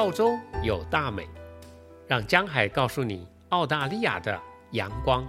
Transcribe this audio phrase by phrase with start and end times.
[0.00, 1.28] 澳洲有大美，
[2.06, 5.22] 让江海告诉你澳大利亚的阳光。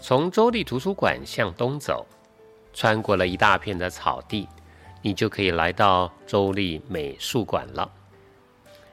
[0.00, 2.06] 从州立图书馆向东走，
[2.72, 4.48] 穿过了一大片的草地，
[5.02, 7.92] 你就可以来到州立美术馆了。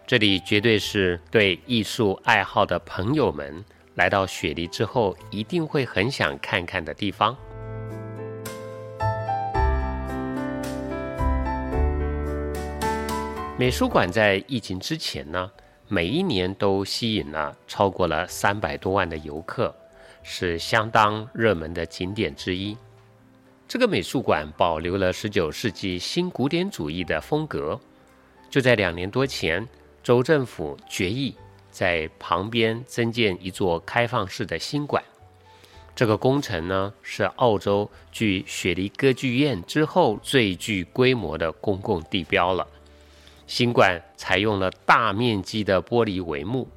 [0.05, 3.63] 这里绝对是对艺术爱好的朋友们
[3.95, 7.33] 来到雪梨之后一定会很想看看的地方。
[13.55, 15.51] 美术馆在疫情之前呢，
[15.87, 19.73] 每一年都吸引了超过了三百多万的游客。
[20.25, 22.77] 是相当热门的景点之一。
[23.67, 27.77] 这个美术馆保留了19世纪新古典主义的风格。
[28.49, 29.67] 就在两年多前，
[30.01, 31.35] 州政府决议
[31.69, 35.03] 在旁边增建一座开放式的新馆。
[35.93, 42.65] 这个工程呢，是澳洲距雪梨歌剧院之后最具规模的公共地标了。
[43.47, 46.67] 新馆采用了大面积的玻璃帷幕，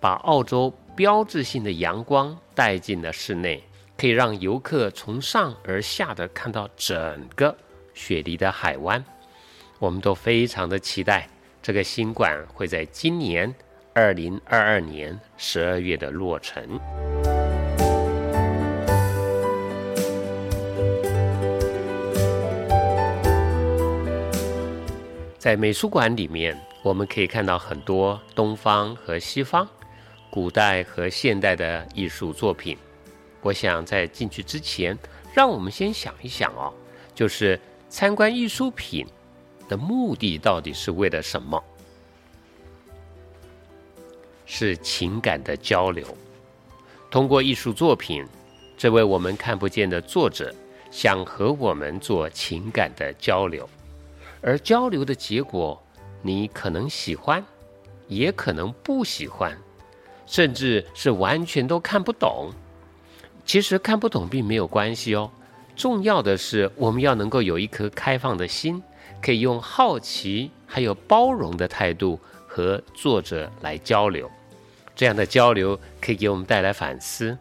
[0.00, 0.72] 把澳洲。
[0.96, 3.60] 标志性的阳光带进了室内，
[3.98, 7.56] 可以让游客从上而下的看到整个
[7.94, 9.04] 雪梨的海湾。
[9.80, 11.28] 我们都非常的期待
[11.60, 13.52] 这个新馆会在今年
[13.92, 16.78] 二零二二年十二月的落成。
[25.44, 29.68] 在美术馆里面，我们可以看到很多东方和西方。
[30.30, 32.78] 古代和现代的艺术作品，
[33.42, 34.98] 我想在进去之前，
[35.34, 36.72] 让我们先想一想哦，
[37.14, 39.06] 就是参观艺术品
[39.68, 41.62] 的目的到底是为了什么？
[44.46, 46.06] 是情感的交流。
[47.10, 48.26] 通过艺术作品，
[48.78, 50.50] 这位我们看不见的作者
[50.90, 53.68] 想和我们做情感的交流，
[54.44, 55.82] 而交流的结果，
[56.20, 57.42] 你可能喜欢，
[58.08, 59.56] 也可能不喜欢。
[60.26, 62.50] 甚至是完全都看不懂。
[63.44, 65.30] 其实看不懂并没有关系哦，
[65.76, 68.82] 重要的是我们要能够有一颗开放的心，
[69.22, 74.30] 可以用好奇还有包容的态度和作者来交流。
[74.96, 77.36] 这样的交流可以给我们带来反思，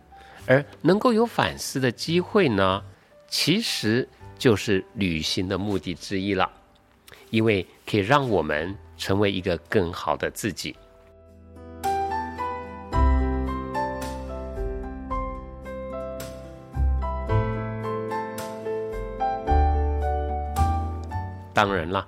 [0.45, 2.83] 而能够有反思的机会呢，
[3.29, 6.51] 其实就是旅行的目的之一了，
[7.33, 10.75] 因为可以让我们成为一个更好的自己。
[21.55, 22.07] 当然了，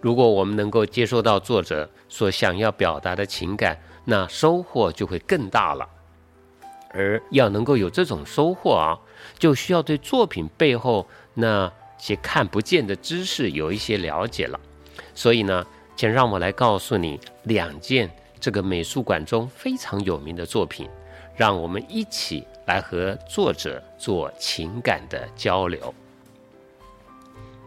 [0.00, 5.88] 如果我们能够接受到作者所想要表达的情感，那收获就会更大了。
[6.90, 8.98] 而要能够有这种收获啊，
[9.38, 14.60] 就需要对作品背后那些看不见的知识有一些了解了。
[15.14, 20.88] 所以呢，请让我来告诉你两件这个美术馆中非常有名的作品，
[21.34, 25.94] 让我们一起来和作者做情感的交流。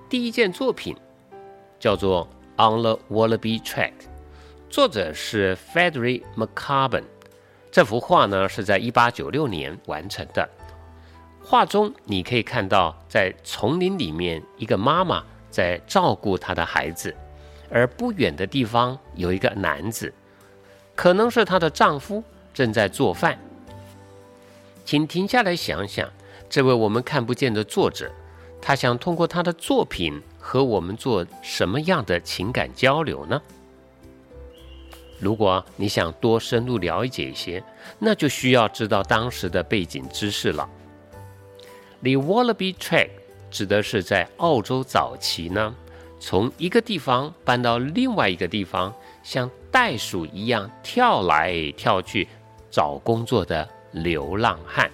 [0.09, 0.95] 第一件作品。
[1.79, 2.27] 叫做
[2.61, 3.91] 《On the Wallaby Track》，
[4.69, 7.05] 作者是 Frederick McCarbon。
[7.71, 10.49] 这幅画呢是在一八九六年完成的。
[11.43, 17.15] 画中你可以看到，在丛林里面，一个妈妈在照顾她的孩子，
[17.69, 20.13] 而不远的地方有一个男子，
[20.95, 22.23] 可能是她的丈夫
[22.53, 23.39] 正在做饭。
[24.85, 26.09] 请停下来想想，
[26.49, 28.11] 这位我们看不见的作者，
[28.61, 30.21] 他想通过他的作品。
[30.41, 33.39] 和我们做什么样的情感交流呢？
[35.19, 37.61] 如果你想多深入了解一些，
[37.99, 40.67] 那就需要知道当时的背景知识了。
[42.01, 43.09] The Wallaby Track
[43.51, 45.75] 指的是在澳洲早期呢，
[46.19, 52.27] 从一个地方搬到另外一个地方，像袋鼠一样跳来跳去
[52.71, 54.89] 找工作的流浪汉。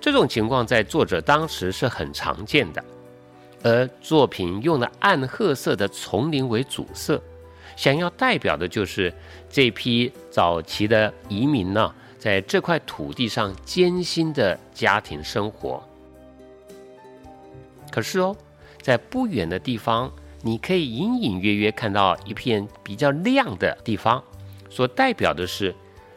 [0.00, 2.82] 这种情况在作者当时是很常见的。
[3.62, 7.22] 而作品用了暗褐色的丛林为主色，
[7.76, 9.12] 想要代表的就是
[9.48, 15.80] 这批早期的移民呢，在这块土地上艰辛的家庭生活。
[17.92, 18.34] 可是哦，
[18.80, 20.10] 在不远的地方，
[20.40, 24.20] 你可以隐隐约约看到一片比较亮的地方，
[24.68, 25.72] 所代表的是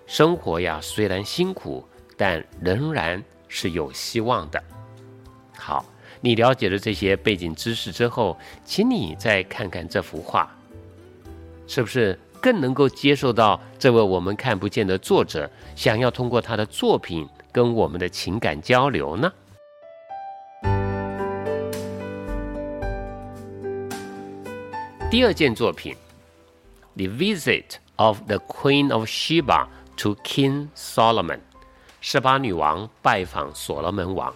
[0.08, 1.86] 生活呀，虽然辛苦，
[2.18, 4.64] 但仍然是有希望的。
[5.56, 5.86] 好。
[6.22, 10.50] 你了解了这些背景知识之后，请你再看看这幅画，
[11.68, 19.32] 是不是更能够接受到这位我们看不见的作者想要通过他的作品跟我们的情感交流呢？
[25.16, 25.96] 第二件作品，
[26.98, 29.66] 《The Visit of the Queen of Sheba
[29.96, 31.38] to King Solomon》，
[32.02, 34.34] 十八女王拜访所罗门王。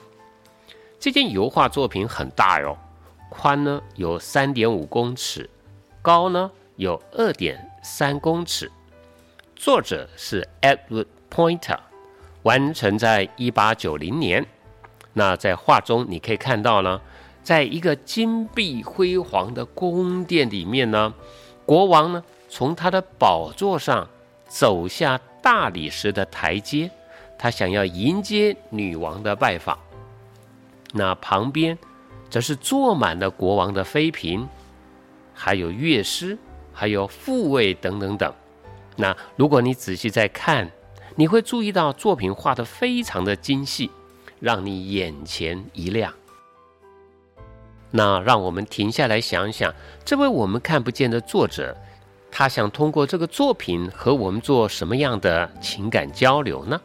[0.97, 2.77] 这件油画作品很大哟，
[3.29, 5.49] 宽呢有三点五公尺，
[6.01, 8.71] 高呢有二点三公尺。
[9.57, 11.79] 作者是 Edward Pointer，
[12.43, 14.45] 完成在一八九零年。
[15.11, 17.01] 那在画中你可以看到呢。
[17.49, 21.11] 在一个金碧辉煌的宫殿里面呢，
[21.65, 24.07] 国王呢从他的宝座上
[24.47, 26.91] 走下大理石的台阶，
[27.39, 29.79] 他想要迎接女王的拜访。
[30.93, 31.75] 那旁边
[32.29, 34.47] 则是坐满了国王的妃嫔，
[35.33, 36.37] 还有乐师，
[36.71, 38.31] 还有护卫等等等。
[38.95, 40.69] 那如果你仔细再看，
[41.15, 43.89] 你会注意到作品画得非常的精细，
[44.39, 46.13] 让你眼前一亮。
[47.91, 49.73] 那让我们停下来想想，
[50.05, 51.75] 这位我们看不见的作者，
[52.29, 56.79] 他想通过这个作品和我们做什么样的情感交流呢？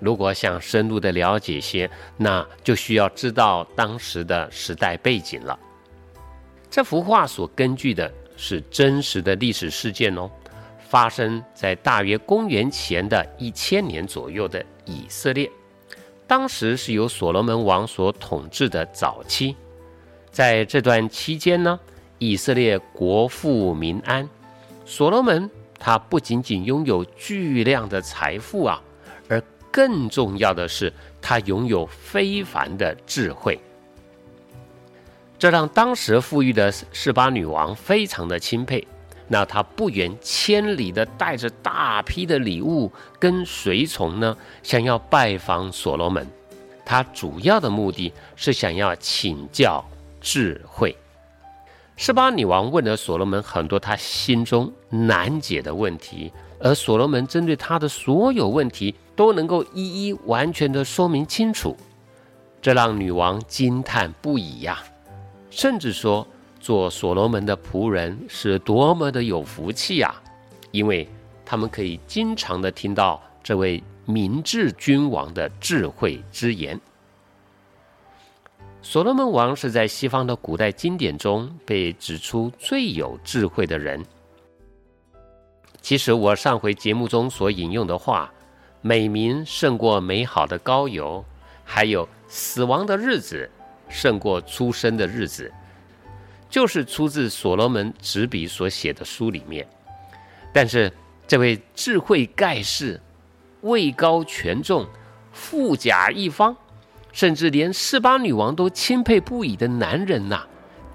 [0.00, 5.56] 如果想深入的了解些，那就需要知道当时的时代背景了。
[6.68, 10.28] 这幅画所根据的是真实的历史事件哦，
[10.80, 15.48] 发生在大约公元前的一千年左右的以色列。
[16.32, 19.54] 当时是由所罗门王所统治的早期，
[20.30, 21.78] 在这段期间呢，
[22.16, 24.26] 以色列国富民安。
[24.86, 28.82] 所罗门他不仅仅拥有巨量的财富啊，
[29.28, 29.38] 而
[29.70, 30.90] 更重要的是
[31.20, 33.60] 他拥有非凡的智慧，
[35.38, 38.82] 这让当时富裕的示巴女王非常的钦佩。
[39.32, 46.26] 那他不远千里的带着大批的礼物跟随从呢，想要拜访所罗门。
[46.84, 49.82] 他主要的目的是想要请教
[50.20, 50.94] 智慧。
[51.96, 56.30] 示巴女王问了所罗门很多他心中难解的问题，
[56.60, 61.74] 而所罗门针对他的所有问题都能够一一完全的说明清楚，
[62.60, 64.82] 这让女王惊叹不已呀，
[65.48, 66.28] 甚至说。
[66.62, 70.14] 做所罗门的仆人是多么的有福气呀！
[70.70, 71.08] 因为
[71.44, 76.80] 他们可以经常的听到这位明智君王的智慧之言。
[78.80, 84.00] 所罗门王是在西方的古代经典中被指出最有智慧的人。
[85.80, 88.32] 其实我上回节目中所引用的话
[88.80, 91.24] ，“美名胜过美好的高油”，
[91.64, 93.50] 还有“死亡的日子
[93.88, 95.52] 胜过出生的日子”。
[96.52, 99.66] 就是出自所罗门执笔所写的书里面，
[100.52, 100.92] 但是
[101.26, 103.00] 这位智慧盖世、
[103.62, 104.86] 位高权重、
[105.32, 106.54] 富甲一方，
[107.10, 110.46] 甚至连示巴女王都钦佩不已的男人呐，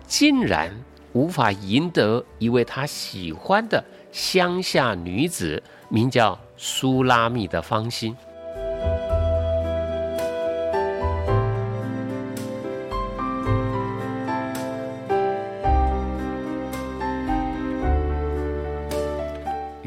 [0.05, 0.71] 竟然
[1.13, 8.15] 无法赢得一位他喜欢的乡下女子，名叫苏拉密的芳心。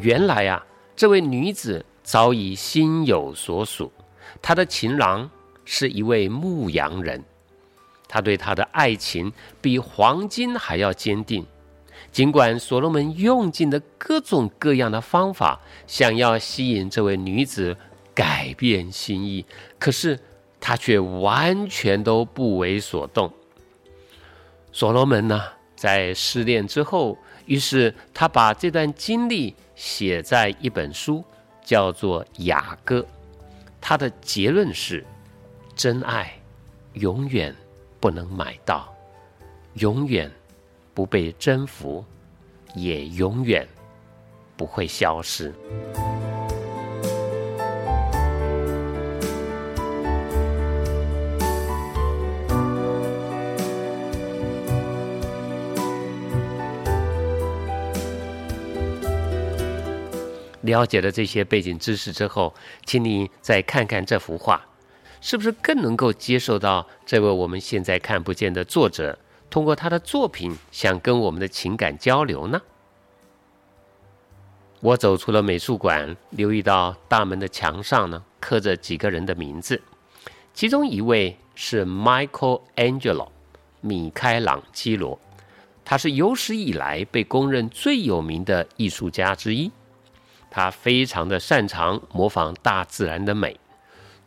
[0.01, 0.65] 原来呀，
[0.97, 3.93] 这位女子早已心有所属，
[4.41, 5.31] 她的情郎
[5.65, 7.23] 是一位牧羊人，
[8.09, 11.47] 他对她的爱情比黄金还要坚定。
[12.11, 17.77] 尽管所罗门用尽了各种各样的方法，想要吸引这位女子
[18.15, 19.45] 改变心意，
[19.79, 20.19] 可是
[20.59, 23.31] 他却完全都不为所动。
[24.73, 25.43] 所罗门呢，
[25.77, 27.17] 在失恋之后，
[27.51, 29.55] 于是他把这段经历。
[29.75, 31.25] 写在一本书，
[31.65, 33.01] 叫做《雅歌》，
[33.81, 35.03] 他的结论是：
[35.75, 36.31] 真爱
[36.93, 37.57] 永远
[37.99, 38.95] 不能买到，
[39.77, 40.31] 永远
[40.93, 42.05] 不被征服，
[42.75, 43.67] 也永远
[44.55, 45.51] 不会消失。
[60.71, 62.55] 了解了这些背景知识之后，
[62.87, 64.65] 请你再看看这幅画，
[65.21, 69.19] 是不是更能够接受到这位我们现在看不见的作者
[69.51, 72.63] 通过他的作品想跟我们的情感交流呢？
[74.81, 79.83] 我走出了美术馆，留意到大门的墙上呢刻着几个人的名字，
[80.55, 83.29] 其中一位是 Michael Angelo，
[83.81, 85.19] 米开朗基罗，
[85.85, 89.71] 他是有史以来被公认最有名的艺术家之一。
[90.51, 93.59] 他非常的擅长模仿大自然的美，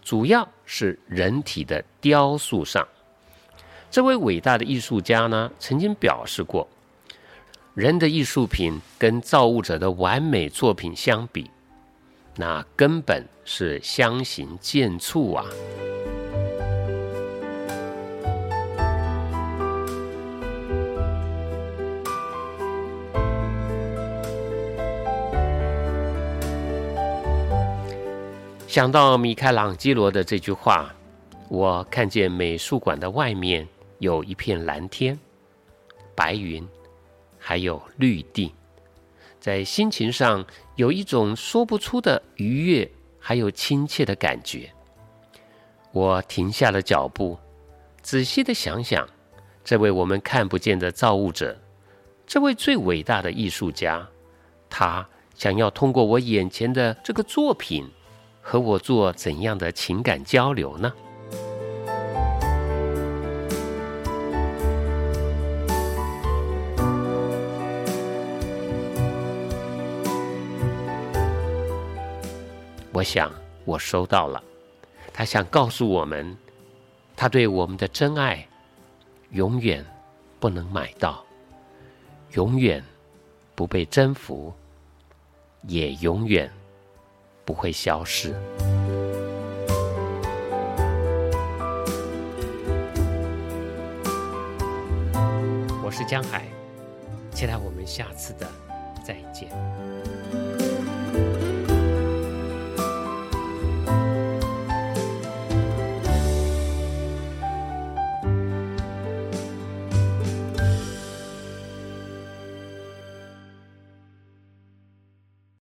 [0.01, 2.87] 主要是人体的雕塑上。
[3.91, 6.67] 这位伟大的艺术家呢，曾经表示过，
[7.75, 11.51] 人的艺术品跟造物者的完美作品相比，
[12.37, 15.45] 那根本是相形见绌啊！
[28.73, 30.91] 想到米开朗基罗的这句话，
[31.47, 33.67] 我看见美术馆的外面
[33.99, 35.15] 有一片蓝天、
[36.15, 36.67] 白云，
[37.37, 38.51] 还有绿地，
[39.39, 40.43] 在心情上
[40.75, 44.67] 有一种说不出的愉悦，还有亲切的感觉。
[45.91, 47.37] 我停下了脚步，
[48.01, 49.07] 仔细的想想，
[49.63, 51.55] 这位我们看不见的造物者，
[52.25, 54.09] 这位最伟大的艺术家，
[54.67, 57.87] 他想要通过我眼前的这个作品。
[58.45, 60.93] 和我做怎样的情感交流呢？
[72.91, 73.31] 我想，
[73.65, 74.43] 我收到了。
[75.11, 76.37] 他想告诉我们，
[77.15, 78.47] 他对我们的真爱，
[79.31, 79.83] 永远
[80.39, 81.25] 不能买到，
[82.33, 82.83] 永远
[83.55, 84.53] 不被征服，
[85.63, 86.51] 也永远。
[87.45, 88.33] 不会消失。
[95.83, 96.43] 我是江海，
[97.31, 98.47] 期待我们下次的
[99.05, 99.49] 再见。